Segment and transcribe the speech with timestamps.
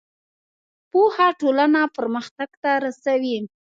[0.91, 3.37] پوهه ټولنه پرمختګ ته رسوي.